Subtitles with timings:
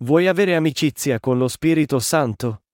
[0.00, 2.64] Vuoi avere amicizia con lo Spirito Santo?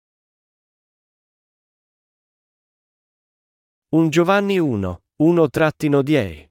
[3.90, 6.48] 1 Giovanni 1, 1-10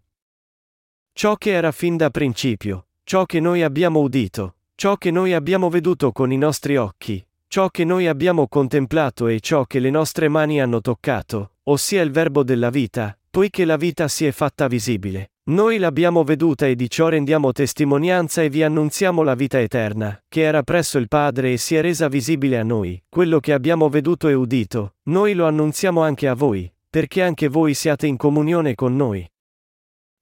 [1.12, 5.70] Ciò che era fin da principio, ciò che noi abbiamo udito, ciò che noi abbiamo
[5.70, 10.30] veduto con i nostri occhi, ciò che noi abbiamo contemplato e ciò che le nostre
[10.30, 15.31] mani hanno toccato, ossia il verbo della vita, poiché la vita si è fatta visibile.
[15.44, 20.42] Noi l'abbiamo veduta e di ciò rendiamo testimonianza e vi annunziamo la vita eterna, che
[20.42, 24.28] era presso il Padre e si è resa visibile a noi, quello che abbiamo veduto
[24.28, 28.96] e udito, noi lo annunziamo anche a voi, perché anche voi siate in comunione con
[28.96, 29.28] noi.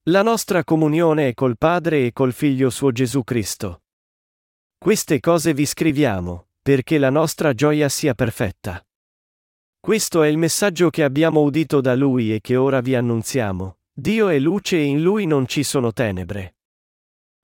[0.03, 3.81] La nostra comunione è col Padre e col Figlio suo Gesù Cristo.
[4.77, 8.81] Queste cose vi scriviamo, perché la nostra gioia sia perfetta.
[9.81, 13.78] Questo è il messaggio che abbiamo udito da Lui e che ora vi annunziamo.
[13.99, 16.55] Dio è luce e in Lui non ci sono tenebre.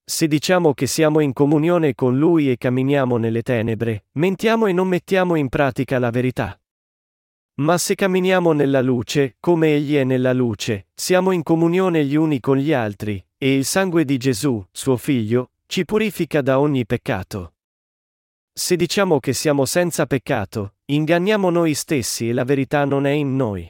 [0.05, 4.87] Se diciamo che siamo in comunione con Lui e camminiamo nelle tenebre, mentiamo e non
[4.87, 6.57] mettiamo in pratica la verità.
[7.55, 12.39] Ma se camminiamo nella luce, come Egli è nella luce, siamo in comunione gli uni
[12.39, 17.55] con gli altri, e il sangue di Gesù, suo Figlio, ci purifica da ogni peccato.
[18.53, 23.35] Se diciamo che siamo senza peccato, inganniamo noi stessi e la verità non è in
[23.35, 23.69] noi.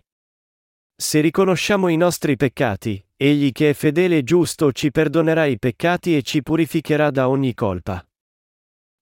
[0.97, 6.15] Se riconosciamo i nostri peccati, Egli che è fedele e giusto ci perdonerà i peccati
[6.15, 8.05] e ci purificherà da ogni colpa.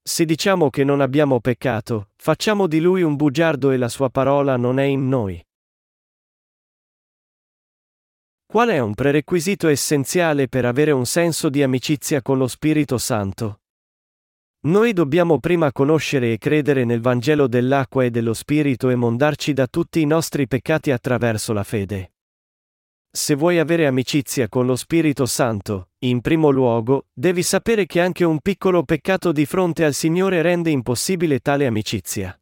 [0.02, 4.58] Se diciamo che non abbiamo peccato, facciamo di lui un bugiardo e la sua parola
[4.58, 5.44] non è in noi.
[8.46, 13.63] Qual è un prerequisito essenziale per avere un senso di amicizia con lo Spirito Santo?
[14.66, 19.68] Noi dobbiamo prima conoscere e credere nel Vangelo dell'acqua e dello Spirito e mondarci da
[19.68, 22.14] tutti i nostri peccati attraverso la fede.
[23.12, 28.24] Se vuoi avere amicizia con lo Spirito Santo, in primo luogo, devi sapere che anche
[28.24, 32.36] un piccolo peccato di fronte al Signore rende impossibile tale amicizia.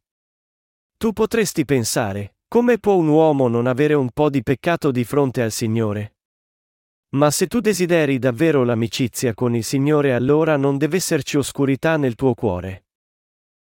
[0.98, 5.42] Tu potresti pensare, come può un uomo non avere un po' di peccato di fronte
[5.42, 6.18] al Signore?
[7.14, 12.16] Ma se tu desideri davvero l'amicizia con il Signore allora non deve esserci oscurità nel
[12.16, 12.86] tuo cuore.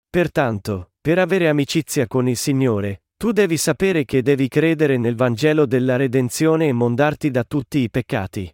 [0.09, 5.66] Pertanto, per avere amicizia con il Signore, tu devi sapere che devi credere nel Vangelo
[5.66, 8.53] della redenzione e mondarti da tutti i peccati.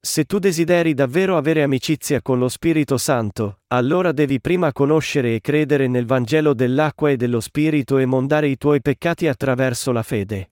[0.00, 5.40] Se tu desideri davvero avere amicizia con lo Spirito Santo, allora devi prima conoscere e
[5.40, 10.50] credere nel Vangelo dell'acqua e dello Spirito e mondare i tuoi peccati attraverso la fede.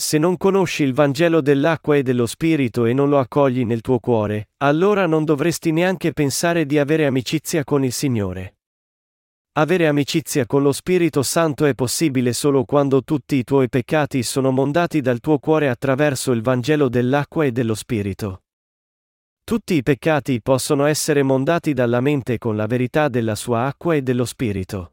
[0.00, 3.98] Se non conosci il Vangelo dell'acqua e dello Spirito e non lo accogli nel tuo
[3.98, 8.58] cuore, allora non dovresti neanche pensare di avere amicizia con il Signore.
[9.54, 14.52] Avere amicizia con lo Spirito Santo è possibile solo quando tutti i tuoi peccati sono
[14.52, 18.42] mondati dal tuo cuore attraverso il Vangelo dell'acqua e dello Spirito.
[19.42, 24.02] Tutti i peccati possono essere mondati dalla mente con la verità della sua acqua e
[24.02, 24.92] dello Spirito.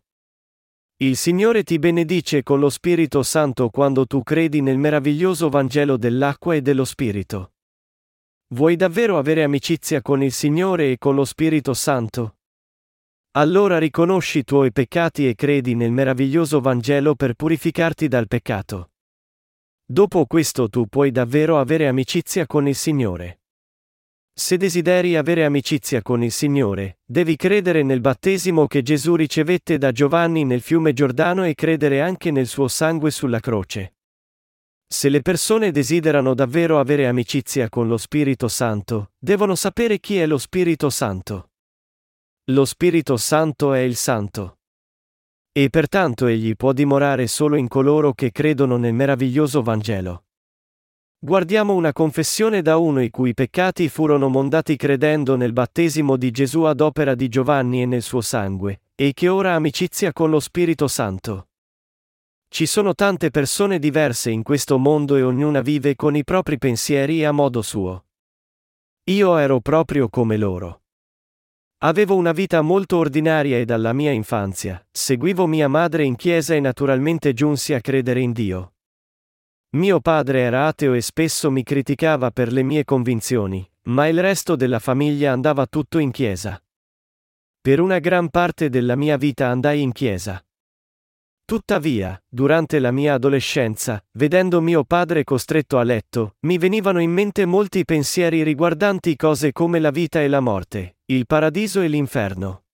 [0.99, 6.55] Il Signore ti benedice con lo Spirito Santo quando tu credi nel meraviglioso Vangelo dell'acqua
[6.55, 7.51] e dello Spirito.
[8.53, 12.37] Vuoi davvero avere amicizia con il Signore e con lo Spirito Santo?
[13.31, 18.91] Allora riconosci i tuoi peccati e credi nel meraviglioso Vangelo per purificarti dal peccato.
[19.83, 23.41] Dopo questo tu puoi davvero avere amicizia con il Signore.
[24.37, 29.93] Se desideri avere amicizia con il Signore, devi credere nel battesimo che Gesù ricevette da
[29.93, 33.93] Giovanni nel fiume Giordano e credere anche nel suo sangue sulla croce.
[34.85, 40.25] Se le persone desiderano davvero avere amicizia con lo Spirito Santo, devono sapere chi è
[40.25, 41.51] lo Spirito Santo.
[42.51, 44.57] Lo Spirito Santo è il Santo.
[45.53, 50.24] E pertanto egli può dimorare solo in coloro che credono nel meraviglioso Vangelo.
[51.25, 56.61] Guardiamo una confessione da uno i cui peccati furono mondati credendo nel battesimo di Gesù
[56.61, 60.39] ad opera di Giovanni e nel suo sangue, e che ora ha amicizia con lo
[60.39, 61.47] Spirito Santo.
[62.47, 67.25] Ci sono tante persone diverse in questo mondo e ognuna vive con i propri pensieri
[67.25, 68.05] a modo suo.
[69.05, 70.83] Io ero proprio come loro.
[71.79, 76.59] Avevo una vita molto ordinaria e dalla mia infanzia, seguivo mia madre in chiesa e
[76.59, 78.74] naturalmente giunsi a credere in Dio.
[79.71, 84.55] Mio padre era ateo e spesso mi criticava per le mie convinzioni, ma il resto
[84.55, 86.61] della famiglia andava tutto in chiesa.
[87.61, 90.39] Per una gran parte della mia vita andai in chiesa.
[91.45, 97.45] Tuttavia, durante la mia adolescenza, vedendo mio padre costretto a letto, mi venivano in mente
[97.45, 102.64] molti pensieri riguardanti cose come la vita e la morte, il paradiso e l'inferno.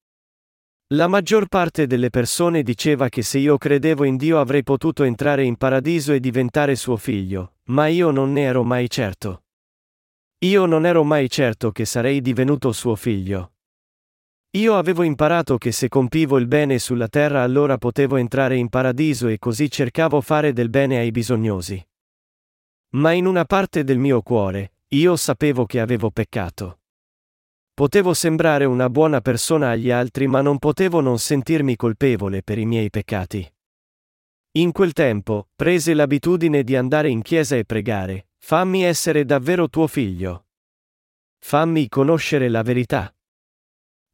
[0.92, 5.42] La maggior parte delle persone diceva che se io credevo in Dio avrei potuto entrare
[5.42, 9.44] in paradiso e diventare suo figlio, ma io non ne ero mai certo.
[10.40, 13.52] Io non ero mai certo che sarei divenuto suo figlio.
[14.50, 19.28] Io avevo imparato che se compivo il bene sulla terra allora potevo entrare in paradiso
[19.28, 21.82] e così cercavo fare del bene ai bisognosi.
[22.96, 26.81] Ma in una parte del mio cuore, io sapevo che avevo peccato.
[27.74, 32.66] Potevo sembrare una buona persona agli altri ma non potevo non sentirmi colpevole per i
[32.66, 33.50] miei peccati.
[34.52, 39.86] In quel tempo, prese l'abitudine di andare in chiesa e pregare, fammi essere davvero tuo
[39.86, 40.48] figlio.
[41.38, 43.14] Fammi conoscere la verità.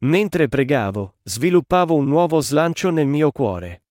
[0.02, 3.82] Mentre pregavo, sviluppavo un nuovo slancio nel mio cuore.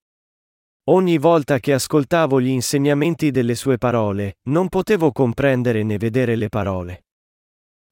[0.84, 6.48] Ogni volta che ascoltavo gli insegnamenti delle sue parole, non potevo comprendere né vedere le
[6.48, 7.07] parole.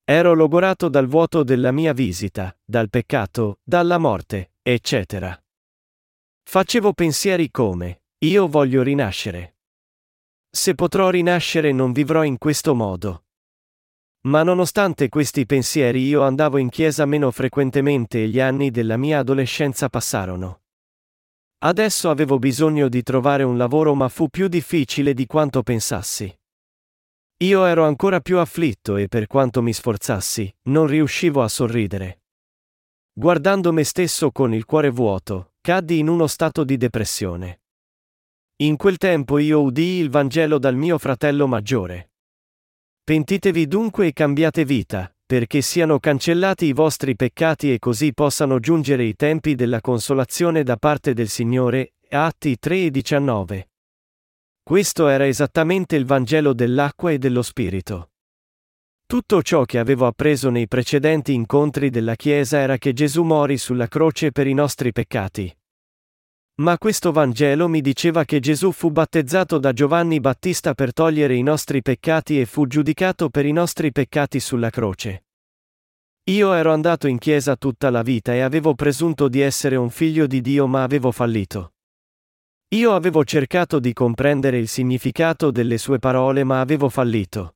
[0.08, 5.36] Ero logorato dal vuoto della mia visita, dal peccato, dalla morte, eccetera.
[6.44, 9.56] Facevo pensieri come, io voglio rinascere.
[10.48, 13.24] Se potrò rinascere non vivrò in questo modo.
[14.26, 19.18] Ma nonostante questi pensieri io andavo in chiesa meno frequentemente e gli anni della mia
[19.18, 20.60] adolescenza passarono.
[21.64, 26.32] Adesso avevo bisogno di trovare un lavoro ma fu più difficile di quanto pensassi.
[27.40, 32.22] Io ero ancora più afflitto e per quanto mi sforzassi, non riuscivo a sorridere.
[33.12, 37.60] Guardando me stesso con il cuore vuoto, caddi in uno stato di depressione.
[38.62, 42.12] In quel tempo io udii il Vangelo dal mio fratello maggiore.
[43.04, 49.04] Pentitevi dunque e cambiate vita, perché siano cancellati i vostri peccati e così possano giungere
[49.04, 51.96] i tempi della consolazione da parte del Signore.
[52.08, 53.68] Atti 3 e 19.
[54.68, 58.10] Questo era esattamente il Vangelo dell'acqua e dello Spirito.
[59.06, 63.86] Tutto ciò che avevo appreso nei precedenti incontri della Chiesa era che Gesù morì sulla
[63.86, 65.56] croce per i nostri peccati.
[66.62, 71.44] Ma questo Vangelo mi diceva che Gesù fu battezzato da Giovanni Battista per togliere i
[71.44, 75.26] nostri peccati e fu giudicato per i nostri peccati sulla croce.
[76.24, 80.26] Io ero andato in chiesa tutta la vita e avevo presunto di essere un figlio
[80.26, 81.70] di Dio ma avevo fallito.
[82.70, 87.54] Io avevo cercato di comprendere il significato delle sue parole ma avevo fallito.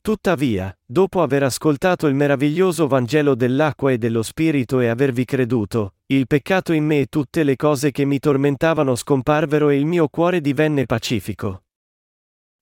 [0.00, 6.26] Tuttavia, dopo aver ascoltato il meraviglioso Vangelo dell'acqua e dello Spirito e avervi creduto, il
[6.26, 10.40] peccato in me e tutte le cose che mi tormentavano scomparvero e il mio cuore
[10.40, 11.62] divenne pacifico.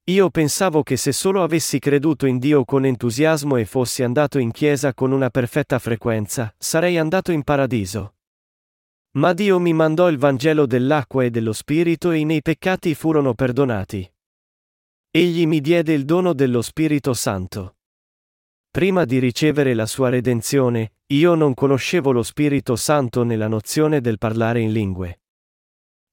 [0.08, 4.50] Io pensavo che se solo avessi creduto in Dio con entusiasmo e fossi andato in
[4.50, 8.15] chiesa con una perfetta frequenza, sarei andato in paradiso.
[9.16, 13.34] Ma Dio mi mandò il Vangelo dell'acqua e dello Spirito e i miei peccati furono
[13.34, 14.10] perdonati.
[15.10, 17.76] Egli mi diede il dono dello Spirito Santo.
[18.70, 24.18] Prima di ricevere la sua redenzione, io non conoscevo lo Spirito Santo nella nozione del
[24.18, 25.20] parlare in lingue.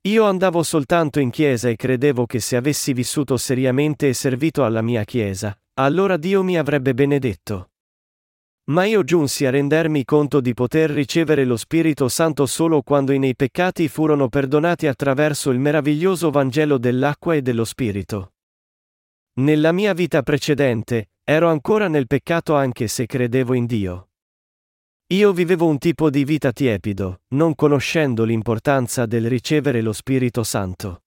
[0.04, 4.82] Io andavo soltanto in chiesa e credevo che se avessi vissuto seriamente e servito alla
[4.82, 7.73] mia chiesa, allora Dio mi avrebbe benedetto.
[8.65, 13.19] Ma io giunsi a rendermi conto di poter ricevere lo Spirito Santo solo quando i
[13.19, 18.36] miei peccati furono perdonati attraverso il meraviglioso Vangelo dell'acqua e dello Spirito.
[19.39, 24.10] Nella mia vita precedente, ero ancora nel peccato anche se credevo in Dio.
[25.07, 31.04] Io vivevo un tipo di vita tiepido, non conoscendo l'importanza del ricevere lo Spirito Santo.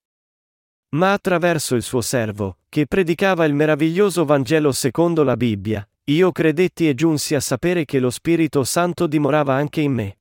[0.89, 6.87] Ma attraverso il suo servo, che predicava il meraviglioso Vangelo secondo la Bibbia, io credetti
[6.87, 10.19] e giunsi a sapere che lo Spirito Santo dimorava anche in me.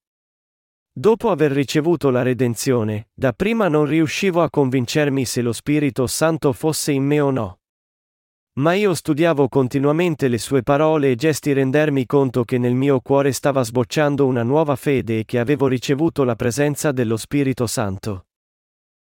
[0.91, 6.91] Dopo aver ricevuto la redenzione, dapprima non riuscivo a convincermi se lo Spirito Santo fosse
[6.91, 7.61] in me o no.
[8.55, 13.31] Ma io studiavo continuamente le sue parole e gesti rendermi conto che nel mio cuore
[13.31, 18.27] stava sbocciando una nuova fede e che avevo ricevuto la presenza dello Spirito Santo.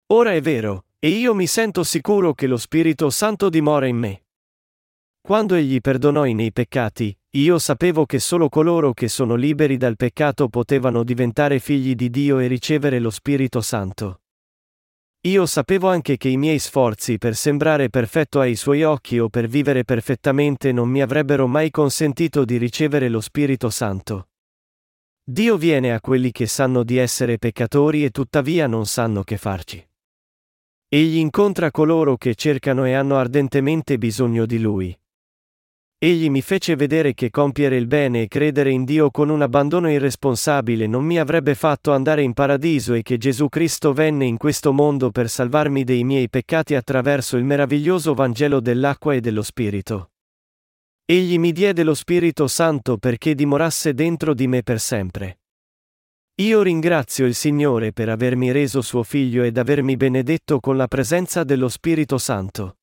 [0.07, 4.24] Ora è vero, e io mi sento sicuro che lo Spirito Santo dimora in me.
[5.25, 9.95] Quando egli perdonò i miei peccati, io sapevo che solo coloro che sono liberi dal
[9.95, 14.21] peccato potevano diventare figli di Dio e ricevere lo Spirito Santo.
[15.21, 19.47] Io sapevo anche che i miei sforzi per sembrare perfetto ai suoi occhi o per
[19.47, 24.27] vivere perfettamente non mi avrebbero mai consentito di ricevere lo Spirito Santo.
[25.23, 29.83] Dio viene a quelli che sanno di essere peccatori e tuttavia non sanno che farci.
[30.87, 34.95] Egli incontra coloro che cercano e hanno ardentemente bisogno di Lui.
[35.97, 39.89] Egli mi fece vedere che compiere il bene e credere in Dio con un abbandono
[39.89, 44.73] irresponsabile non mi avrebbe fatto andare in paradiso e che Gesù Cristo venne in questo
[44.73, 50.09] mondo per salvarmi dei miei peccati attraverso il meraviglioso Vangelo dell'acqua e dello Spirito.
[51.05, 55.39] Egli mi diede lo Spirito Santo perché dimorasse dentro di me per sempre.
[56.41, 61.45] Io ringrazio il Signore per avermi reso suo figlio ed avermi benedetto con la presenza
[61.45, 62.79] dello Spirito Santo.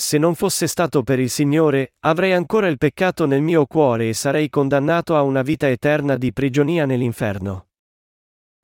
[0.00, 4.14] Se non fosse stato per il Signore, avrei ancora il peccato nel mio cuore e
[4.14, 7.66] sarei condannato a una vita eterna di prigionia nell'inferno.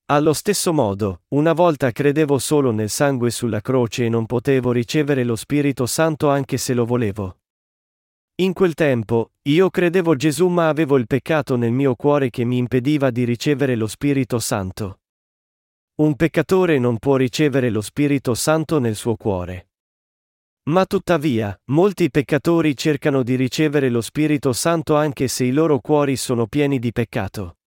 [0.07, 5.25] Allo stesso modo, una volta credevo solo nel sangue sulla croce e non potevo ricevere
[5.25, 7.41] lo Spirito Santo anche se lo volevo.
[8.37, 12.57] In quel tempo, io credevo Gesù ma avevo il peccato nel mio cuore che mi
[12.57, 15.01] impediva di ricevere lo Spirito Santo.
[15.97, 19.67] Un peccatore non può ricevere lo Spirito Santo nel suo cuore.
[20.69, 26.17] Ma tuttavia, molti peccatori cercano di ricevere lo Spirito Santo anche se i loro cuori
[26.17, 27.59] sono pieni di peccato.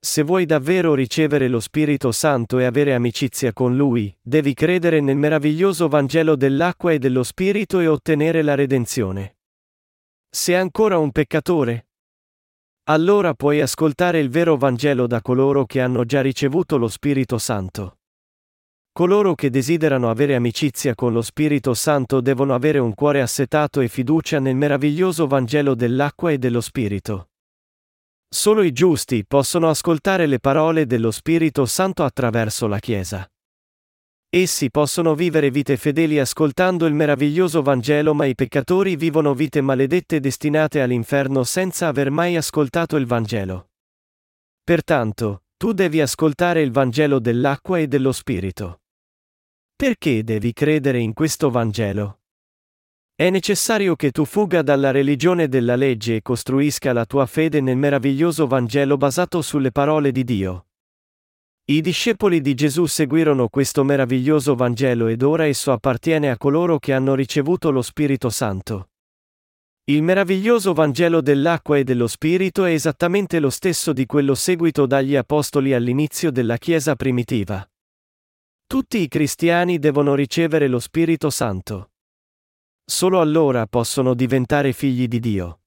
[0.00, 5.16] Se vuoi davvero ricevere lo Spirito Santo e avere amicizia con Lui, devi credere nel
[5.16, 9.36] meraviglioso Vangelo dell'acqua e dello Spirito e ottenere la redenzione.
[10.30, 11.88] Sei ancora un peccatore?
[12.84, 17.95] Allora puoi ascoltare il vero Vangelo da coloro che hanno già ricevuto lo Spirito Santo.
[18.96, 23.88] Coloro che desiderano avere amicizia con lo Spirito Santo devono avere un cuore assetato e
[23.88, 27.28] fiducia nel meraviglioso Vangelo dell'acqua e dello Spirito.
[28.26, 33.30] Solo i giusti possono ascoltare le parole dello Spirito Santo attraverso la Chiesa.
[34.30, 40.20] Essi possono vivere vite fedeli ascoltando il meraviglioso Vangelo, ma i peccatori vivono vite maledette
[40.20, 43.72] destinate all'inferno senza aver mai ascoltato il Vangelo.
[44.64, 48.80] Pertanto, tu devi ascoltare il Vangelo dell'acqua e dello Spirito.
[49.76, 52.20] Perché devi credere in questo Vangelo?
[53.14, 57.76] È necessario che tu fuga dalla religione della legge e costruisca la tua fede nel
[57.76, 60.68] meraviglioso Vangelo basato sulle parole di Dio.
[61.66, 66.94] I discepoli di Gesù seguirono questo meraviglioso Vangelo ed ora esso appartiene a coloro che
[66.94, 68.88] hanno ricevuto lo Spirito Santo.
[69.84, 75.16] Il meraviglioso Vangelo dell'acqua e dello Spirito è esattamente lo stesso di quello seguito dagli
[75.16, 77.68] Apostoli all'inizio della Chiesa primitiva.
[78.68, 81.92] Tutti i cristiani devono ricevere lo Spirito Santo.
[82.84, 85.60] Solo allora possono diventare figli di Dio.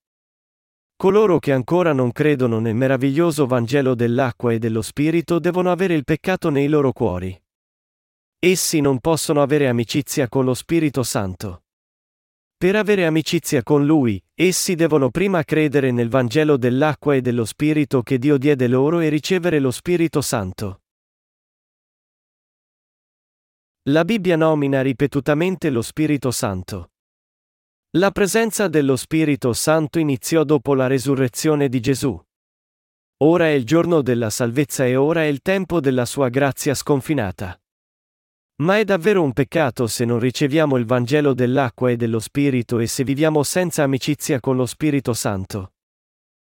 [0.98, 6.04] Coloro che ancora non credono nel meraviglioso Vangelo dell'acqua e dello Spirito devono avere il
[6.04, 7.42] peccato nei loro cuori.
[8.38, 11.64] Essi non possono avere amicizia con lo Spirito Santo.
[12.58, 18.02] Per avere amicizia con Lui, essi devono prima credere nel Vangelo dell'acqua e dello Spirito
[18.02, 20.82] che Dio diede loro e ricevere lo Spirito Santo.
[23.84, 26.92] La Bibbia nomina ripetutamente lo Spirito Santo.
[27.98, 32.22] La presenza dello Spirito Santo iniziò dopo la resurrezione di Gesù.
[33.24, 37.58] Ora è il giorno della salvezza e ora è il tempo della sua grazia sconfinata.
[38.58, 42.86] Ma è davvero un peccato se non riceviamo il Vangelo dell'acqua e dello Spirito e
[42.86, 45.72] se viviamo senza amicizia con lo Spirito Santo.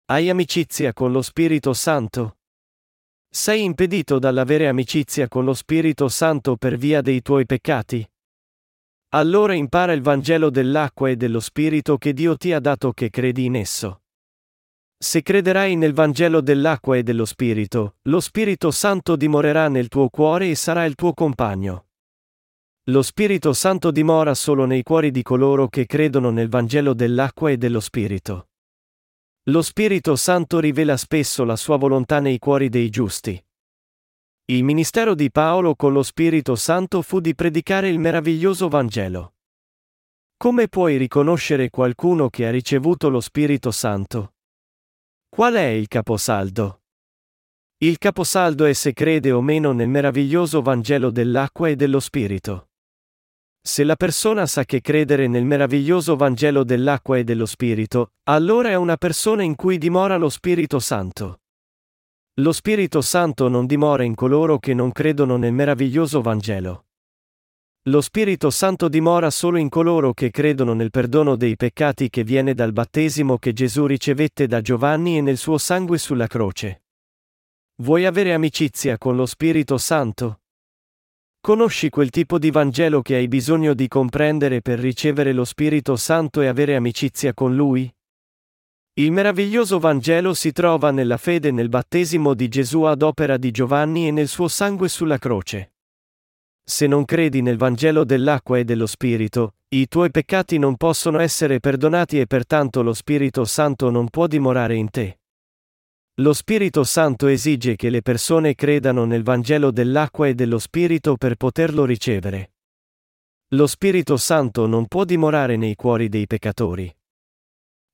[0.07, 2.40] Hai amicizia con lo Spirito Santo?
[3.33, 8.05] Sei impedito dall'avere amicizia con lo Spirito Santo per via dei tuoi peccati?
[9.11, 13.45] Allora impara il Vangelo dell'acqua e dello Spirito che Dio ti ha dato che credi
[13.45, 14.03] in esso.
[14.99, 20.51] Se crederai nel Vangelo dell'acqua e dello Spirito, lo Spirito Santo dimorerà nel tuo cuore
[20.51, 21.87] e sarà il tuo compagno.
[22.91, 27.57] Lo Spirito Santo dimora solo nei cuori di coloro che credono nel Vangelo dell'acqua e
[27.57, 28.50] dello Spirito.
[29.50, 33.45] Lo Spirito Santo rivela spesso la sua volontà nei cuori dei giusti.
[34.45, 39.35] Il ministero di Paolo con lo Spirito Santo fu di predicare il meraviglioso Vangelo.
[40.37, 44.35] Come puoi riconoscere qualcuno che ha ricevuto lo Spirito Santo?
[45.28, 46.83] Qual è il caposaldo?
[47.78, 52.70] Il caposaldo è se crede o meno nel meraviglioso Vangelo dell'acqua e dello Spirito.
[53.62, 58.75] Se la persona sa che credere nel meraviglioso Vangelo dell'acqua e dello Spirito, allora è
[58.75, 61.40] una persona in cui dimora lo Spirito Santo.
[62.40, 66.87] Lo Spirito Santo non dimora in coloro che non credono nel meraviglioso Vangelo.
[67.85, 72.55] Lo Spirito Santo dimora solo in coloro che credono nel perdono dei peccati che viene
[72.55, 76.85] dal battesimo che Gesù ricevette da Giovanni e nel suo sangue sulla croce.
[77.83, 80.40] Vuoi avere amicizia con lo Spirito Santo?
[81.43, 86.43] Conosci quel tipo di Vangelo che hai bisogno di comprendere per ricevere lo Spirito Santo
[86.43, 87.91] e avere amicizia con Lui?
[88.95, 94.07] Il meraviglioso Vangelo si trova nella fede nel battesimo di Gesù ad opera di Giovanni
[94.07, 95.73] e nel suo sangue sulla croce.
[96.63, 101.59] Se non credi nel Vangelo dell'acqua e dello Spirito, i tuoi peccati non possono essere
[101.59, 105.20] perdonati e pertanto lo Spirito Santo non può dimorare in te.
[106.21, 111.37] Lo Spirito Santo esige che le persone credano nel Vangelo dell'acqua e dello Spirito per
[111.37, 112.53] poterlo ricevere.
[113.55, 116.95] Lo Spirito Santo non può dimorare nei cuori dei peccatori.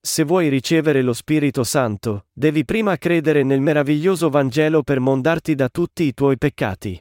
[0.01, 5.69] Se vuoi ricevere lo Spirito Santo, devi prima credere nel meraviglioso Vangelo per mondarti da
[5.69, 7.01] tutti i tuoi peccati.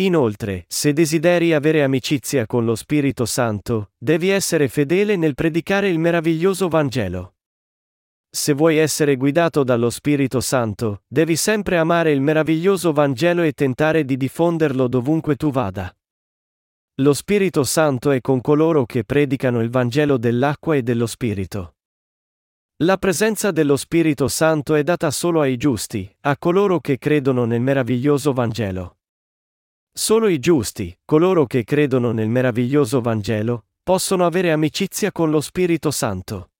[0.00, 6.00] Inoltre, se desideri avere amicizia con lo Spirito Santo, devi essere fedele nel predicare il
[6.00, 7.34] meraviglioso Vangelo.
[8.30, 14.04] Se vuoi essere guidato dallo Spirito Santo, devi sempre amare il meraviglioso Vangelo e tentare
[14.04, 15.90] di diffonderlo dovunque tu vada.
[17.00, 21.76] Lo Spirito Santo è con coloro che predicano il Vangelo dell'acqua e dello Spirito.
[22.82, 27.62] La presenza dello Spirito Santo è data solo ai giusti, a coloro che credono nel
[27.62, 28.98] meraviglioso Vangelo.
[29.90, 35.90] Solo i giusti, coloro che credono nel meraviglioso Vangelo, possono avere amicizia con lo Spirito
[35.90, 36.50] Santo.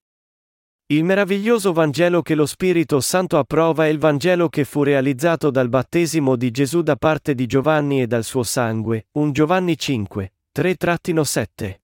[0.91, 5.69] Il meraviglioso Vangelo che lo Spirito Santo approva è il Vangelo che fu realizzato dal
[5.69, 11.79] battesimo di Gesù da parte di Giovanni e dal suo sangue, 1 Giovanni 5, 3-7.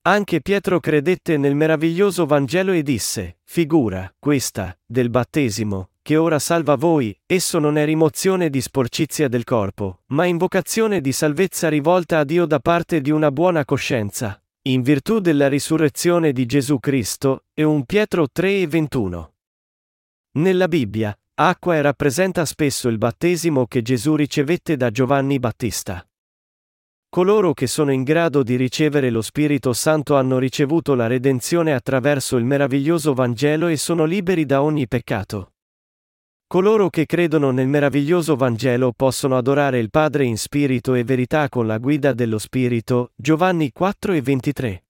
[0.00, 6.74] Anche Pietro credette nel meraviglioso Vangelo e disse, figura, questa, del battesimo, che ora salva
[6.74, 12.24] voi, esso non è rimozione di sporcizia del corpo, ma invocazione di salvezza rivolta a
[12.24, 17.62] Dio da parte di una buona coscienza, in virtù della risurrezione di Gesù Cristo, e
[17.62, 19.32] 1 Pietro 3 e 21.
[20.32, 26.04] Nella Bibbia, acqua rappresenta spesso il battesimo che Gesù ricevette da Giovanni Battista.
[27.08, 32.36] Coloro che sono in grado di ricevere lo Spirito Santo hanno ricevuto la redenzione attraverso
[32.36, 35.52] il meraviglioso Vangelo e sono liberi da ogni peccato.
[36.48, 41.66] Coloro che credono nel meraviglioso Vangelo possono adorare il Padre in spirito e verità con
[41.66, 44.84] la guida dello Spirito, Giovanni 4 e 23.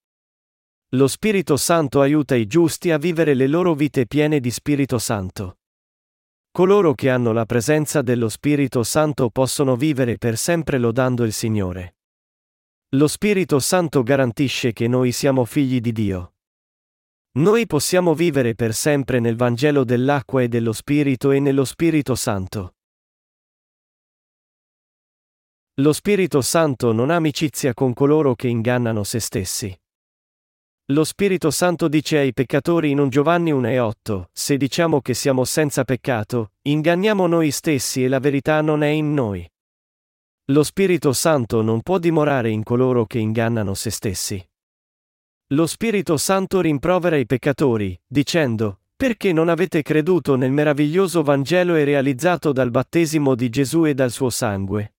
[0.91, 5.61] Lo Spirito Santo aiuta i giusti a vivere le loro vite piene di Spirito Santo.
[6.51, 11.97] Coloro che hanno la presenza dello Spirito Santo possono vivere per sempre lodando il Signore.
[12.91, 16.36] Lo Spirito Santo garantisce che noi siamo figli di Dio.
[17.37, 22.77] Noi possiamo vivere per sempre nel Vangelo dell'acqua e dello Spirito e nello Spirito Santo.
[25.75, 29.79] Lo Spirito Santo non ha amicizia con coloro che ingannano se stessi.
[30.93, 35.13] Lo Spirito Santo dice ai peccatori in un Giovanni 1 e 8, se diciamo che
[35.13, 39.47] siamo senza peccato, inganniamo noi stessi e la verità non è in noi.
[40.53, 44.43] Lo Spirito Santo non può dimorare in coloro che ingannano se stessi.
[45.51, 51.85] Lo Spirito Santo rimprovera i peccatori, dicendo, perché non avete creduto nel meraviglioso Vangelo e
[51.85, 54.95] realizzato dal battesimo di Gesù e dal suo sangue?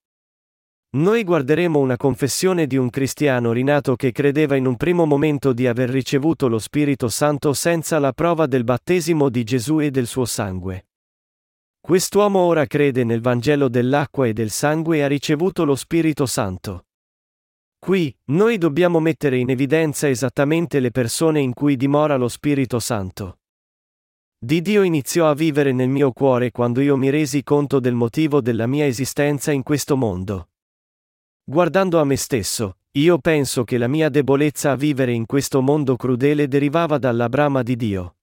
[0.92, 5.68] Noi guarderemo una confessione di un cristiano rinato che credeva in un primo momento di
[5.68, 10.24] aver ricevuto lo Spirito Santo senza la prova del battesimo di Gesù e del suo
[10.24, 10.88] sangue.
[11.82, 16.87] Quest'uomo ora crede nel Vangelo dell'acqua e del sangue e ha ricevuto lo Spirito Santo.
[17.80, 23.40] Qui, noi dobbiamo mettere in evidenza esattamente le persone in cui dimora lo Spirito Santo.
[24.40, 28.42] Di Dio iniziò a vivere nel mio cuore quando io mi resi conto del motivo
[28.42, 30.50] della mia esistenza in questo mondo.
[31.44, 35.96] Guardando a me stesso, io penso che la mia debolezza a vivere in questo mondo
[35.96, 38.16] crudele derivava dalla brama di Dio.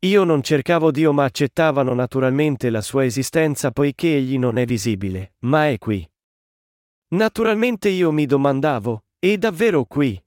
[0.00, 5.34] Io non cercavo Dio ma accettavano naturalmente la sua esistenza poiché egli non è visibile,
[5.40, 6.08] ma è qui.
[7.12, 10.18] Naturalmente io mi domandavo, è davvero qui?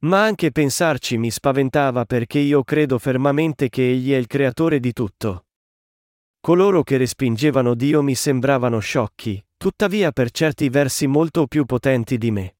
[0.00, 4.92] Ma anche pensarci mi spaventava perché io credo fermamente che Egli è il creatore di
[4.92, 5.46] tutto.
[6.40, 12.30] Coloro che respingevano Dio mi sembravano sciocchi, tuttavia per certi versi molto più potenti di
[12.30, 12.56] me.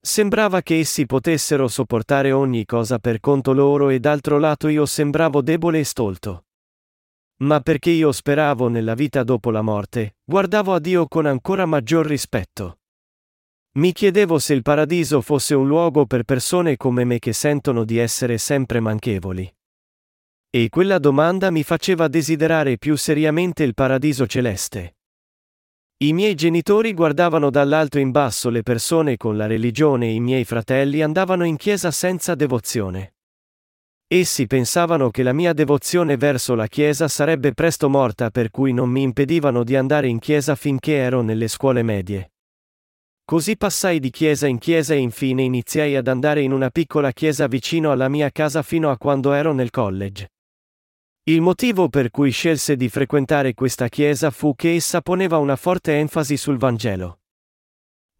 [0.00, 5.42] Sembrava che essi potessero sopportare ogni cosa per conto loro e d'altro lato io sembravo
[5.42, 6.44] debole e stolto.
[7.40, 12.04] Ma perché io speravo nella vita dopo la morte, guardavo a Dio con ancora maggior
[12.04, 12.80] rispetto.
[13.78, 17.98] Mi chiedevo se il paradiso fosse un luogo per persone come me che sentono di
[17.98, 19.48] essere sempre manchevoli.
[20.50, 24.96] E quella domanda mi faceva desiderare più seriamente il paradiso celeste.
[25.98, 30.44] I miei genitori guardavano dall'alto in basso le persone con la religione e i miei
[30.44, 33.17] fratelli andavano in chiesa senza devozione.
[34.10, 38.88] Essi pensavano che la mia devozione verso la Chiesa sarebbe presto morta per cui non
[38.88, 42.32] mi impedivano di andare in chiesa finché ero nelle scuole medie.
[43.22, 47.48] Così passai di chiesa in chiesa e infine iniziai ad andare in una piccola chiesa
[47.48, 50.30] vicino alla mia casa fino a quando ero nel college.
[51.24, 55.98] Il motivo per cui scelse di frequentare questa chiesa fu che essa poneva una forte
[55.98, 57.17] enfasi sul Vangelo.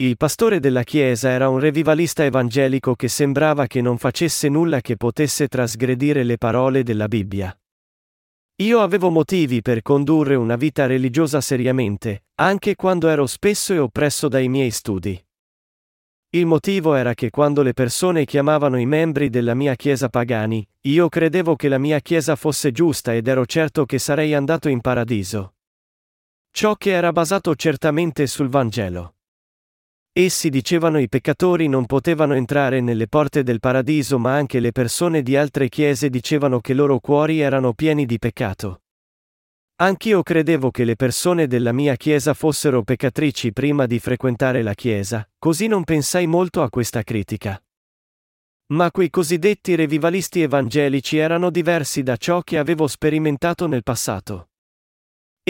[0.00, 4.96] Il pastore della chiesa era un revivalista evangelico che sembrava che non facesse nulla che
[4.96, 7.52] potesse trasgredire le parole della Bibbia.
[8.62, 14.28] Io avevo motivi per condurre una vita religiosa seriamente, anche quando ero spesso e oppresso
[14.28, 15.20] dai miei studi.
[16.30, 21.08] Il motivo era che quando le persone chiamavano i membri della mia chiesa pagani, io
[21.08, 25.54] credevo che la mia chiesa fosse giusta ed ero certo che sarei andato in paradiso.
[26.52, 29.14] Ciò che era basato certamente sul Vangelo.
[30.20, 35.22] Essi dicevano i peccatori non potevano entrare nelle porte del paradiso ma anche le persone
[35.22, 38.82] di altre chiese dicevano che loro cuori erano pieni di peccato.
[39.76, 45.24] Anch'io credevo che le persone della mia chiesa fossero peccatrici prima di frequentare la chiesa,
[45.38, 47.62] così non pensai molto a questa critica.
[48.72, 54.48] Ma quei cosiddetti revivalisti evangelici erano diversi da ciò che avevo sperimentato nel passato.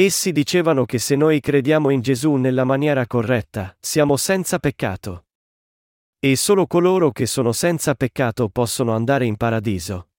[0.00, 5.24] Essi dicevano che se noi crediamo in Gesù nella maniera corretta, siamo senza peccato.
[6.20, 10.10] E solo coloro che sono senza peccato possono andare in paradiso.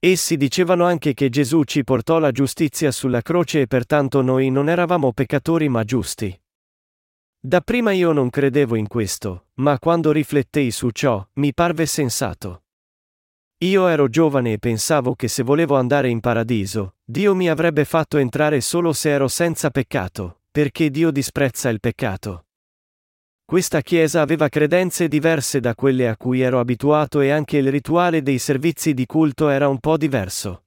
[0.00, 4.68] Essi dicevano anche che Gesù ci portò la giustizia sulla croce e pertanto noi non
[4.68, 6.36] eravamo peccatori ma giusti.
[7.38, 12.64] Dapprima io non credevo in questo, ma quando riflettei su ciò, mi parve sensato.
[13.58, 18.18] Io ero giovane e pensavo che se volevo andare in paradiso, Dio mi avrebbe fatto
[18.18, 22.44] entrare solo se ero senza peccato, perché Dio disprezza il peccato.
[23.44, 28.22] Questa chiesa aveva credenze diverse da quelle a cui ero abituato e anche il rituale
[28.22, 30.66] dei servizi di culto era un po' diverso.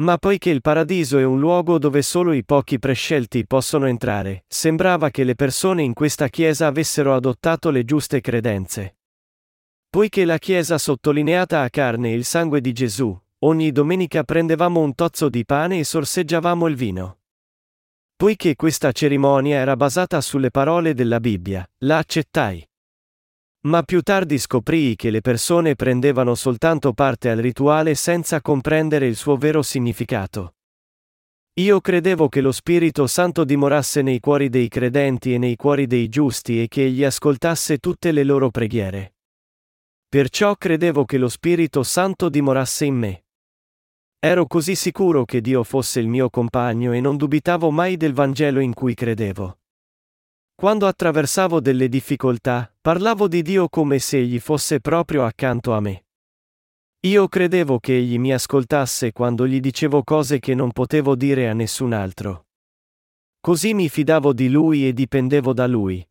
[0.00, 5.10] Ma poiché il paradiso è un luogo dove solo i pochi prescelti possono entrare, sembrava
[5.10, 8.96] che le persone in questa chiesa avessero adottato le giuste credenze.
[9.88, 15.28] Poiché la Chiesa sottolineata a carne il sangue di Gesù, ogni domenica prendevamo un tozzo
[15.28, 17.18] di pane e sorseggiavamo il vino.
[18.16, 22.66] Poiché questa cerimonia era basata sulle parole della Bibbia, la accettai.
[23.66, 29.16] Ma più tardi scoprii che le persone prendevano soltanto parte al rituale senza comprendere il
[29.16, 30.54] suo vero significato.
[31.58, 36.08] Io credevo che lo Spirito Santo dimorasse nei cuori dei credenti e nei cuori dei
[36.08, 39.16] giusti e che egli ascoltasse tutte le loro preghiere.
[40.08, 43.25] Perciò credevo che lo Spirito Santo dimorasse in me.
[44.18, 48.60] Ero così sicuro che Dio fosse il mio compagno e non dubitavo mai del Vangelo
[48.60, 49.58] in cui credevo.
[50.54, 56.06] Quando attraversavo delle difficoltà, parlavo di Dio come se egli fosse proprio accanto a me.
[57.00, 61.52] Io credevo che egli mi ascoltasse quando gli dicevo cose che non potevo dire a
[61.52, 62.46] nessun altro.
[63.38, 66.04] Così mi fidavo di lui e dipendevo da lui.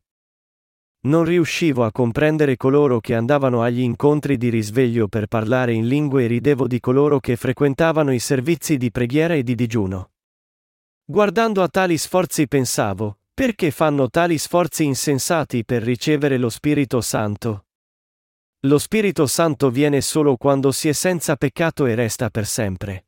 [1.05, 6.23] Non riuscivo a comprendere coloro che andavano agli incontri di risveglio per parlare in lingue
[6.23, 10.13] e ridevo di coloro che frequentavano i servizi di preghiera e di digiuno.
[11.05, 17.67] Guardando a tali sforzi pensavo, perché fanno tali sforzi insensati per ricevere lo Spirito Santo?
[18.61, 23.05] Lo Spirito Santo viene solo quando si è senza peccato e resta per sempre.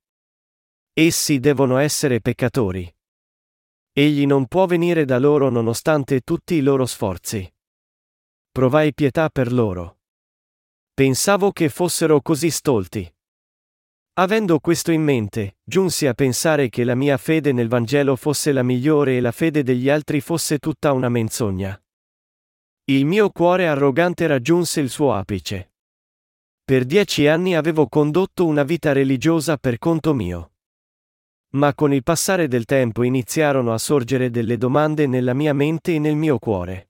[0.94, 2.94] Essi devono essere peccatori.
[3.92, 7.52] Egli non può venire da loro nonostante tutti i loro sforzi
[8.58, 10.00] provai pietà per loro.
[10.92, 13.08] Pensavo che fossero così stolti.
[14.14, 18.64] Avendo questo in mente, giunsi a pensare che la mia fede nel Vangelo fosse la
[18.64, 21.80] migliore e la fede degli altri fosse tutta una menzogna.
[22.86, 25.74] Il mio cuore arrogante raggiunse il suo apice.
[26.66, 30.54] Per dieci anni avevo condotto una vita religiosa per conto mio.
[31.50, 36.00] Ma con il passare del tempo iniziarono a sorgere delle domande nella mia mente e
[36.00, 36.88] nel mio cuore.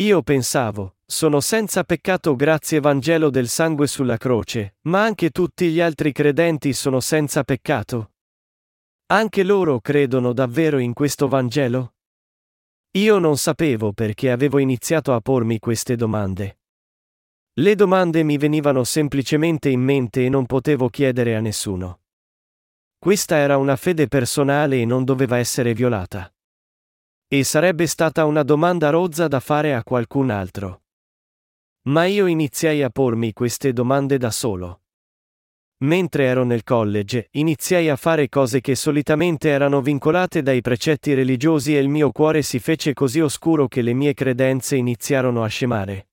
[0.00, 5.80] Io pensavo, sono senza peccato grazie Vangelo del sangue sulla croce, ma anche tutti gli
[5.80, 8.12] altri credenti sono senza peccato?
[9.06, 11.94] Anche loro credono davvero in questo Vangelo?
[12.92, 16.60] Io non sapevo perché avevo iniziato a pormi queste domande.
[17.54, 22.02] Le domande mi venivano semplicemente in mente e non potevo chiedere a nessuno.
[22.96, 26.32] Questa era una fede personale e non doveva essere violata.
[27.30, 30.84] E sarebbe stata una domanda rozza da fare a qualcun altro.
[31.82, 34.80] Ma io iniziai a pormi queste domande da solo.
[35.80, 41.76] Mentre ero nel college, iniziai a fare cose che solitamente erano vincolate dai precetti religiosi
[41.76, 46.08] e il mio cuore si fece così oscuro che le mie credenze iniziarono a scemare.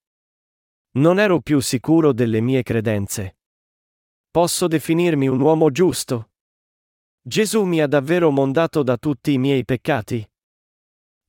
[0.98, 3.38] Non ero più sicuro delle mie credenze.
[4.30, 6.32] Posso definirmi un uomo giusto?
[7.22, 10.28] Gesù mi ha davvero mondato da tutti i miei peccati?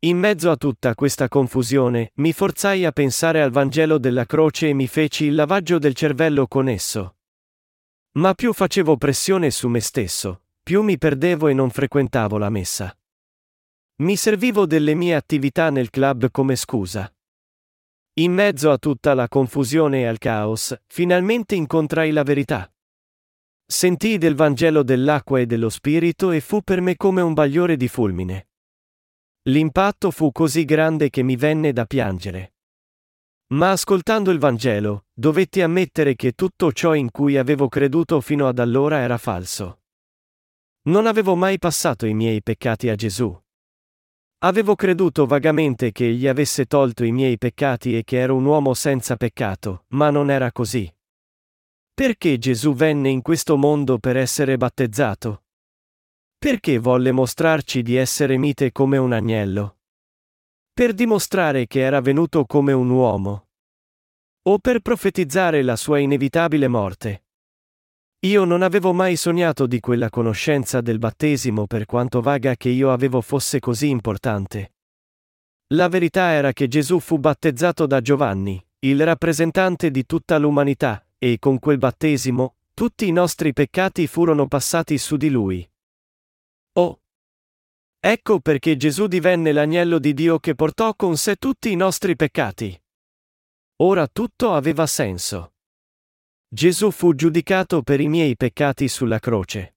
[0.07, 4.73] In mezzo a tutta questa confusione, mi forzai a pensare al Vangelo della croce e
[4.73, 7.17] mi feci il lavaggio del cervello con esso.
[8.13, 12.97] Ma più facevo pressione su me stesso, più mi perdevo e non frequentavo la messa.
[13.97, 17.13] Mi servivo delle mie attività nel club come scusa.
[18.19, 22.71] In mezzo a tutta la confusione e al caos, finalmente incontrai la verità.
[23.65, 27.89] Sentii del Vangelo dell'acqua e dello Spirito e fu per me come un bagliore di
[27.89, 28.47] fulmine.
[29.47, 32.55] L'impatto fu così grande che mi venne da piangere.
[33.53, 38.59] Ma ascoltando il Vangelo, dovetti ammettere che tutto ciò in cui avevo creduto fino ad
[38.59, 39.83] allora era falso.
[40.87, 43.41] Non avevo mai passato i miei peccati a Gesù.
[44.39, 48.73] Avevo creduto vagamente che egli avesse tolto i miei peccati e che ero un uomo
[48.73, 50.93] senza peccato, ma non era così.
[51.93, 55.43] Perché Gesù venne in questo mondo per essere battezzato?
[56.39, 59.79] Perché volle mostrarci di essere mite come un agnello?
[60.71, 63.47] Per dimostrare che era venuto come un uomo?
[64.43, 67.23] O per profetizzare la sua inevitabile morte?
[68.27, 72.91] Io non avevo mai sognato di quella conoscenza del battesimo per quanto vaga che io
[72.91, 74.75] avevo fosse così importante.
[75.73, 81.39] La verità era che Gesù fu battezzato da Giovanni, il rappresentante di tutta l'umanità, e
[81.39, 85.67] con quel battesimo, tutti i nostri peccati furono passati su di lui.
[88.09, 92.81] Ecco perché Gesù divenne l'agnello di Dio che portò con sé tutti i nostri peccati.
[93.81, 95.55] Ora tutto aveva senso.
[96.47, 99.75] Gesù fu giudicato per i miei peccati sulla croce.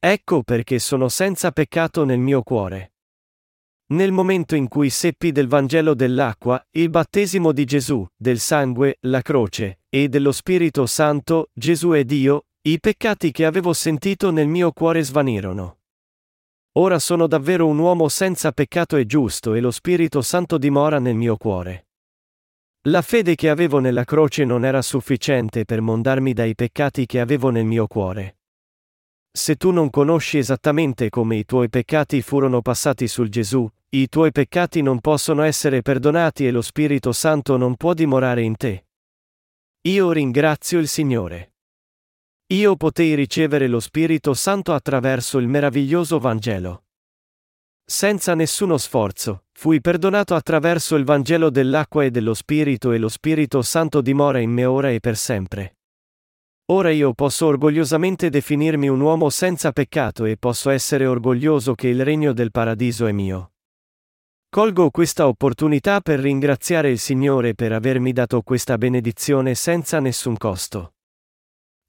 [0.00, 2.94] Ecco perché sono senza peccato nel mio cuore.
[3.92, 9.22] Nel momento in cui seppi del Vangelo dell'acqua, il battesimo di Gesù, del sangue, la
[9.22, 14.72] croce, e dello Spirito Santo, Gesù è Dio, i peccati che avevo sentito nel mio
[14.72, 15.77] cuore svanirono.
[16.78, 21.16] Ora sono davvero un uomo senza peccato e giusto e lo Spirito Santo dimora nel
[21.16, 21.88] mio cuore.
[22.82, 27.50] La fede che avevo nella croce non era sufficiente per mondarmi dai peccati che avevo
[27.50, 28.36] nel mio cuore.
[29.32, 34.30] Se tu non conosci esattamente come i tuoi peccati furono passati sul Gesù, i tuoi
[34.30, 38.86] peccati non possono essere perdonati e lo Spirito Santo non può dimorare in te.
[39.88, 41.54] Io ringrazio il Signore.
[42.50, 46.84] Io potei ricevere lo Spirito Santo attraverso il meraviglioso Vangelo.
[47.84, 53.60] Senza nessuno sforzo, fui perdonato attraverso il Vangelo dell'acqua e dello Spirito e lo Spirito
[53.60, 55.76] Santo dimora in me ora e per sempre.
[56.72, 62.02] Ora io posso orgogliosamente definirmi un uomo senza peccato e posso essere orgoglioso che il
[62.02, 63.52] regno del paradiso è mio.
[64.48, 70.94] Colgo questa opportunità per ringraziare il Signore per avermi dato questa benedizione senza nessun costo.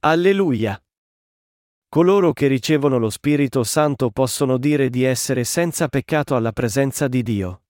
[0.01, 0.81] Alleluia!
[1.89, 7.21] Coloro che ricevono lo Spirito Santo possono dire di essere senza peccato alla presenza di
[7.21, 7.63] Dio.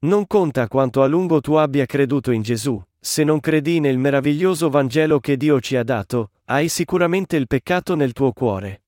[0.00, 4.68] Non conta quanto a lungo tu abbia creduto in Gesù, se non credi nel meraviglioso
[4.68, 8.82] Vangelo che Dio ci ha dato, hai sicuramente il peccato nel tuo cuore.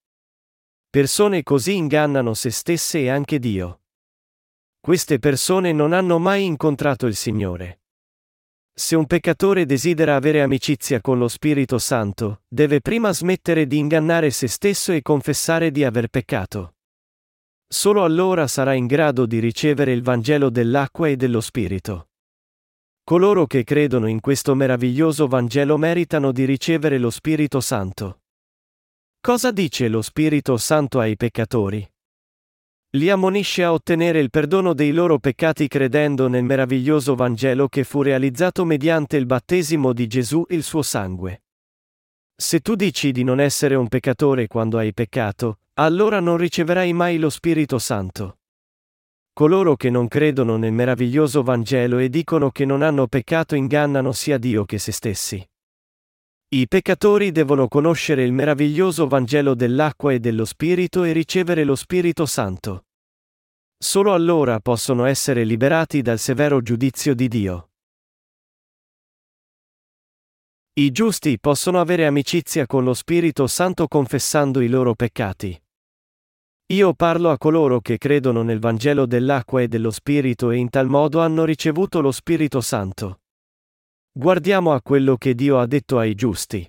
[0.90, 3.82] Persone così ingannano se stesse e anche Dio.
[4.80, 7.79] Queste persone non hanno mai incontrato il Signore.
[8.80, 14.30] Se un peccatore desidera avere amicizia con lo Spirito Santo, deve prima smettere di ingannare
[14.30, 16.76] se stesso e confessare di aver peccato.
[17.68, 22.08] Solo allora sarà in grado di ricevere il Vangelo dell'acqua e dello Spirito.
[23.04, 28.22] Coloro che credono in questo meraviglioso Vangelo meritano di ricevere lo Spirito Santo.
[29.20, 31.86] Cosa dice lo Spirito Santo ai peccatori?
[32.94, 38.02] Li ammonisce a ottenere il perdono dei loro peccati credendo nel meraviglioso Vangelo che fu
[38.02, 41.42] realizzato mediante il battesimo di Gesù il suo sangue.
[42.34, 47.18] Se tu dici di non essere un peccatore quando hai peccato, allora non riceverai mai
[47.18, 48.38] lo Spirito Santo.
[49.32, 54.36] Coloro che non credono nel meraviglioso Vangelo e dicono che non hanno peccato ingannano sia
[54.36, 55.48] Dio che se stessi.
[56.52, 62.26] I peccatori devono conoscere il meraviglioso Vangelo dell'acqua e dello Spirito e ricevere lo Spirito
[62.26, 62.86] Santo.
[63.78, 67.70] Solo allora possono essere liberati dal severo giudizio di Dio.
[70.72, 75.56] I giusti possono avere amicizia con lo Spirito Santo confessando i loro peccati.
[76.72, 80.88] Io parlo a coloro che credono nel Vangelo dell'acqua e dello Spirito e in tal
[80.88, 83.19] modo hanno ricevuto lo Spirito Santo.
[84.12, 86.68] Guardiamo a quello che Dio ha detto ai giusti.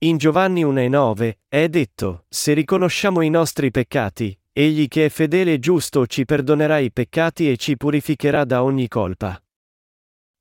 [0.00, 5.58] In Giovanni 1,9 è detto: Se riconosciamo i nostri peccati, egli che è fedele e
[5.58, 9.42] giusto ci perdonerà i peccati e ci purificherà da ogni colpa.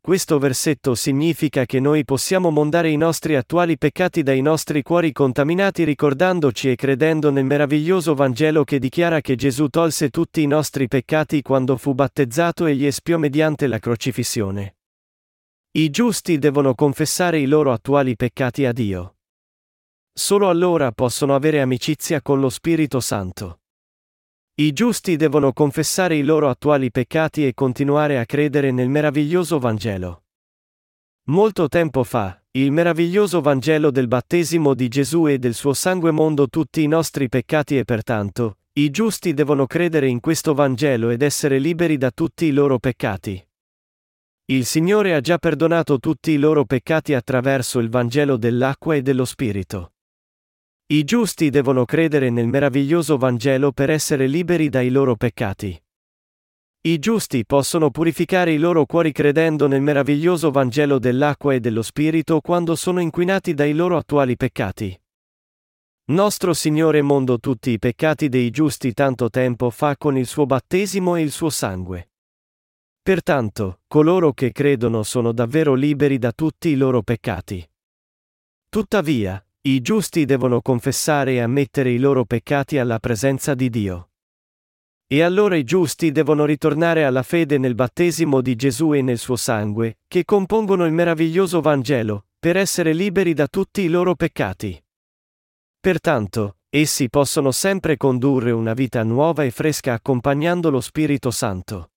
[0.01, 5.85] Questo versetto significa che noi possiamo mondare i nostri attuali peccati dai nostri cuori contaminati
[5.85, 11.41] ricordandoci e credendo nel meraviglioso Vangelo che dichiara che Gesù tolse tutti i nostri peccati
[11.41, 14.75] quando fu battezzato e li espiò mediante la crocifissione.
[15.77, 19.17] I giusti devono confessare i loro attuali peccati a Dio.
[20.13, 23.59] Solo allora possono avere amicizia con lo Spirito Santo.
[24.53, 30.23] I giusti devono confessare i loro attuali peccati e continuare a credere nel meraviglioso Vangelo.
[31.23, 36.47] Molto tempo fa, il meraviglioso Vangelo del battesimo di Gesù e del suo sangue mondo
[36.47, 41.59] tutti i nostri peccati e pertanto, i giusti devono credere in questo Vangelo ed essere
[41.59, 43.45] liberi da tutti i loro peccati.
[44.47, 49.25] Il Signore ha già perdonato tutti i loro peccati attraverso il Vangelo dell'acqua e dello
[49.25, 49.93] Spirito.
[50.85, 55.81] I giusti devono credere nel meraviglioso Vangelo per essere liberi dai loro peccati.
[56.81, 62.39] I giusti possono purificare i loro cuori credendo nel meraviglioso Vangelo dell'acqua e dello Spirito
[62.39, 64.95] quando sono inquinati dai loro attuali peccati.
[66.09, 71.15] Nostro Signore mondò tutti i peccati dei giusti tanto tempo fa con il suo battesimo
[71.15, 72.09] e il suo sangue.
[73.05, 77.63] Pertanto, coloro che credono sono davvero liberi da tutti i loro peccati.
[78.67, 84.09] Tuttavia, i giusti devono confessare e ammettere i loro peccati alla presenza di Dio.
[85.05, 89.35] E allora i giusti devono ritornare alla fede nel battesimo di Gesù e nel suo
[89.35, 94.83] sangue, che compongono il meraviglioso Vangelo, per essere liberi da tutti i loro peccati.
[95.79, 101.91] Pertanto, essi possono sempre condurre una vita nuova e fresca accompagnando lo Spirito Santo.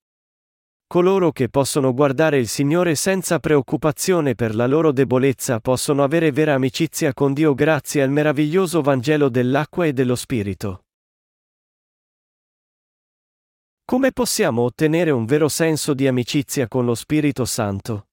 [0.90, 6.54] Coloro che possono guardare il Signore senza preoccupazione per la loro debolezza possono avere vera
[6.54, 10.84] amicizia con Dio grazie al meraviglioso Vangelo dell'acqua e dello Spirito.
[13.84, 18.08] Come possiamo ottenere un vero senso di amicizia con lo Spirito Santo?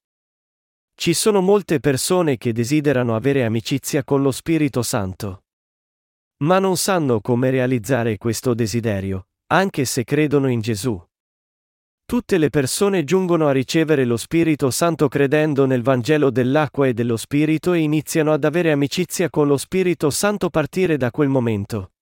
[0.96, 5.46] Ci sono molte persone che desiderano avere amicizia con lo Spirito Santo.
[6.44, 11.02] Ma non sanno come realizzare questo desiderio, anche se credono in Gesù.
[12.08, 17.18] Tutte le persone giungono a ricevere lo Spirito Santo credendo nel Vangelo dell'acqua e dello
[17.18, 21.94] Spirito e iniziano ad avere amicizia con lo Spirito Santo partire da quel momento.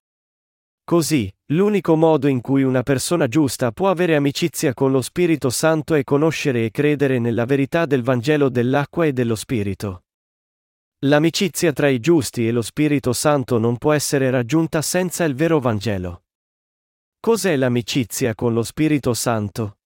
[0.83, 5.93] Così, l'unico modo in cui una persona giusta può avere amicizia con lo Spirito Santo
[5.93, 10.03] è conoscere e credere nella verità del Vangelo dell'acqua e dello Spirito.
[11.05, 15.61] L'amicizia tra i giusti e lo Spirito Santo non può essere raggiunta senza il vero
[15.61, 16.23] Vangelo.
[17.21, 19.77] Cos'è l'amicizia con lo Spirito Santo?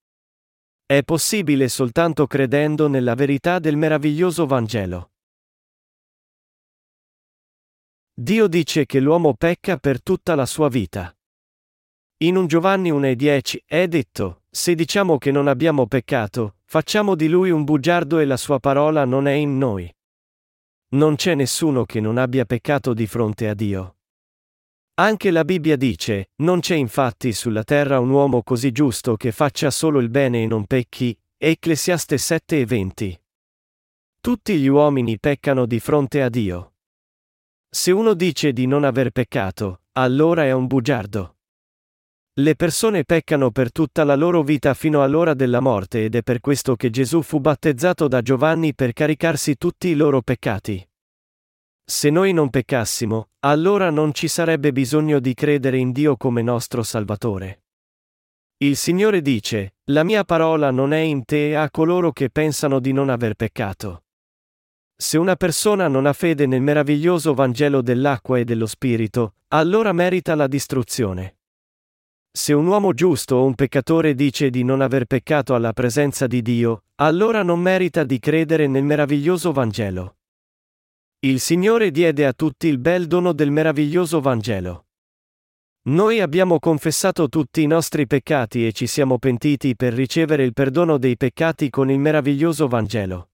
[0.90, 5.12] È possibile soltanto credendo nella verità del meraviglioso Vangelo.
[8.14, 11.14] Dio dice che l'uomo pecca per tutta la sua vita.
[12.20, 17.50] In un Giovanni 1,10 è detto, se diciamo che non abbiamo peccato, facciamo di lui
[17.50, 19.94] un bugiardo e la sua parola non è in noi.
[20.92, 23.97] Non c'è nessuno che non abbia peccato di fronte a Dio.
[25.00, 29.70] Anche la Bibbia dice, non c'è infatti sulla terra un uomo così giusto che faccia
[29.70, 33.22] solo il bene e non pecchi, Ecclesiaste 7 e 20.
[34.20, 36.74] Tutti gli uomini peccano di fronte a Dio.
[37.70, 41.36] Se uno dice di non aver peccato, allora è un bugiardo.
[42.34, 46.40] Le persone peccano per tutta la loro vita fino all'ora della morte ed è per
[46.40, 50.84] questo che Gesù fu battezzato da Giovanni per caricarsi tutti i loro peccati.
[51.90, 56.84] Se noi non peccassimo, allora non ci sarebbe bisogno di credere in Dio come nostro
[56.84, 57.62] Salvatore.
[58.58, 62.92] Il Signore dice, La mia parola non è in te a coloro che pensano di
[62.92, 64.04] non aver peccato.
[64.98, 70.36] Se una persona non ha fede nel meraviglioso Vangelo dell'acqua e dello Spirito, allora merita
[70.36, 71.38] la distruzione.
[72.30, 76.42] Se un uomo giusto o un peccatore dice di non aver peccato alla presenza di
[76.42, 80.16] Dio, allora non merita di credere nel meraviglioso Vangelo.
[81.22, 84.86] Il Signore diede a tutti il bel dono del meraviglioso Vangelo.
[85.88, 91.00] Noi abbiamo confessato tutti i nostri peccati e ci siamo pentiti per ricevere il perdono
[91.00, 93.32] dei peccati con il meraviglioso Vangelo.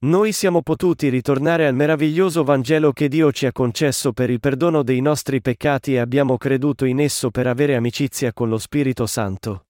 [0.00, 4.82] Noi siamo potuti ritornare al meraviglioso Vangelo che Dio ci ha concesso per il perdono
[4.82, 9.66] dei nostri peccati e abbiamo creduto in esso per avere amicizia con lo Spirito Santo.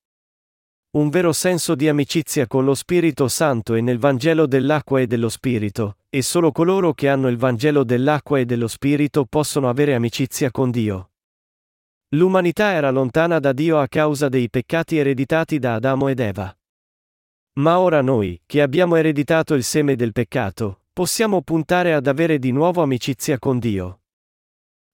[0.93, 5.29] Un vero senso di amicizia con lo Spirito Santo è nel Vangelo dell'acqua e dello
[5.29, 10.51] Spirito, e solo coloro che hanno il Vangelo dell'acqua e dello Spirito possono avere amicizia
[10.51, 11.11] con Dio.
[12.17, 16.53] L'umanità era lontana da Dio a causa dei peccati ereditati da Adamo ed Eva.
[17.61, 22.51] Ma ora noi, che abbiamo ereditato il seme del peccato, possiamo puntare ad avere di
[22.51, 24.00] nuovo amicizia con Dio.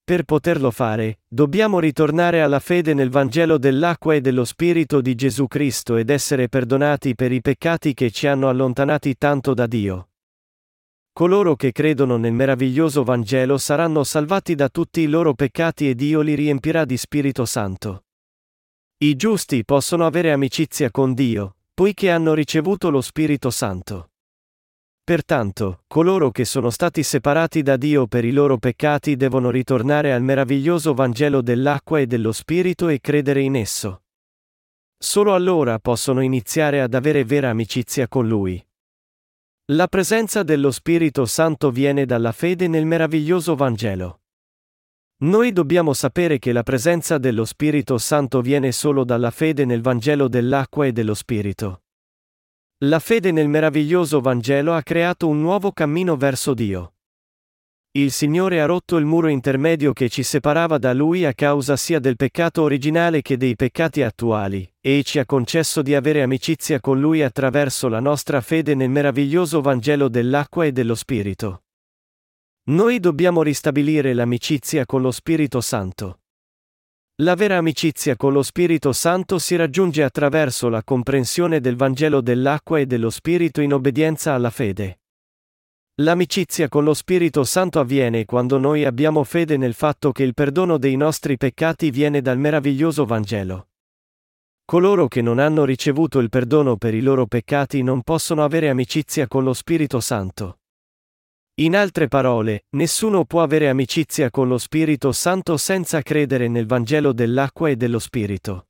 [0.06, 5.48] Per poterlo fare, dobbiamo ritornare alla fede nel Vangelo dell'acqua e dello Spirito di Gesù
[5.48, 10.10] Cristo ed essere perdonati per i peccati che ci hanno allontanati tanto da Dio.
[11.12, 16.20] Coloro che credono nel meraviglioso Vangelo saranno salvati da tutti i loro peccati e Dio
[16.20, 18.04] li riempirà di Spirito Santo.
[18.98, 24.10] I giusti possono avere amicizia con Dio, poiché hanno ricevuto lo Spirito Santo.
[25.06, 30.20] Pertanto, coloro che sono stati separati da Dio per i loro peccati devono ritornare al
[30.20, 34.02] meraviglioso Vangelo dell'acqua e dello Spirito e credere in esso.
[34.98, 38.60] Solo allora possono iniziare ad avere vera amicizia con Lui.
[39.66, 44.22] La presenza dello Spirito Santo viene dalla fede nel meraviglioso Vangelo.
[45.18, 50.26] Noi dobbiamo sapere che la presenza dello Spirito Santo viene solo dalla fede nel Vangelo
[50.26, 51.82] dell'acqua e dello Spirito.
[52.80, 56.96] La fede nel meraviglioso Vangelo ha creato un nuovo cammino verso Dio.
[57.92, 61.98] il Signore ha rotto il muro intermedio che ci separava da Lui a causa sia
[61.98, 67.00] del peccato originale che dei peccati attuali, e ci ha concesso di avere amicizia con
[67.00, 71.62] Lui attraverso la nostra fede nel meraviglioso Vangelo dell'acqua e dello Spirito.
[72.64, 76.18] Noi dobbiamo ristabilire l'amicizia con lo Spirito Santo.
[77.22, 82.78] La vera amicizia con lo Spirito Santo si raggiunge attraverso la comprensione del Vangelo dell'acqua
[82.78, 85.00] e dello Spirito in obbedienza alla fede.
[86.02, 90.76] L'amicizia con lo Spirito Santo avviene quando noi abbiamo fede nel fatto che il perdono
[90.76, 93.68] dei nostri peccati viene dal meraviglioso Vangelo.
[94.66, 99.26] Coloro che non hanno ricevuto il perdono per i loro peccati non possono avere amicizia
[99.26, 100.58] con lo Spirito Santo.
[101.58, 107.14] In altre parole, nessuno può avere amicizia con lo Spirito Santo senza credere nel Vangelo
[107.14, 108.66] dell'acqua e dello Spirito.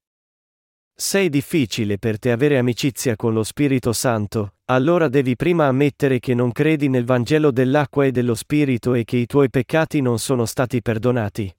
[0.95, 6.21] Se è difficile per te avere amicizia con lo Spirito Santo, allora devi prima ammettere
[6.21, 10.21] che non credi nel Vangelo dell'acqua e dello Spirito e che i tuoi peccati non
[10.21, 11.53] sono stati perdonati.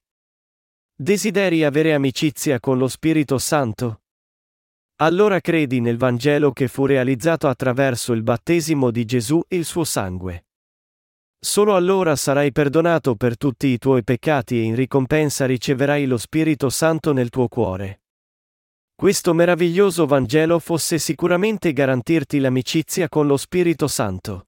[0.96, 4.04] Desideri avere amicizia con lo Spirito Santo?
[5.02, 9.84] Allora credi nel Vangelo che fu realizzato attraverso il battesimo di Gesù e il suo
[9.84, 10.47] sangue.
[11.40, 16.70] Solo allora sarai perdonato per tutti i tuoi peccati e in ricompensa riceverai lo Spirito
[16.70, 18.02] Santo nel tuo cuore.
[18.96, 24.48] Questo meraviglioso Vangelo fosse sicuramente garantirti l'amicizia con lo Spirito Santo.